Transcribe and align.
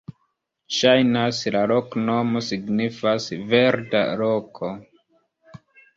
Ŝajnas, 0.77 1.41
la 1.57 1.61
loknomo 1.73 2.43
signifas: 2.47 3.27
"verda 3.53 4.01
loko". 4.23 4.75